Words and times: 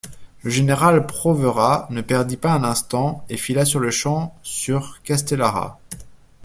Le 0.41 0.49
général 0.49 1.05
Provera 1.05 1.85
ne 1.91 2.01
perdit 2.01 2.35
pas 2.35 2.53
un 2.53 2.63
instant 2.63 3.23
et 3.29 3.37
fila 3.37 3.65
sur-le-champ 3.65 4.35
sur 4.41 4.99
Castellara. 5.03 5.77